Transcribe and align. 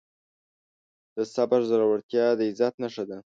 د 1.15 1.17
صبر 1.33 1.59
زړورتیا 1.69 2.25
د 2.37 2.39
عزت 2.49 2.73
نښه 2.81 3.03
ده. 3.09 3.17